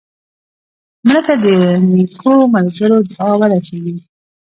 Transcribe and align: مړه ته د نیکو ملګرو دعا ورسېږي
مړه 1.07 1.21
ته 1.27 1.33
د 1.43 1.45
نیکو 1.93 2.33
ملګرو 2.53 2.97
دعا 3.11 3.29
ورسېږي 3.39 3.95